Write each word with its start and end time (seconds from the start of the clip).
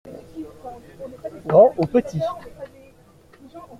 Grand 1.45 1.75
ou 1.77 1.85
petit. 1.85 2.23